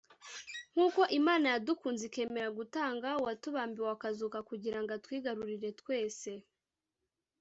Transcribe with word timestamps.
nk’uko 0.73 1.01
Imana 1.19 1.45
yadukunze 1.53 2.03
ikemera 2.09 2.49
gutanga 2.59 3.07
uwatubambiwe 3.21 3.89
akazuka 3.95 4.37
kugira 4.49 4.77
ngo 4.81 4.91
atwigarurire 4.97 5.69
twese 5.79 6.31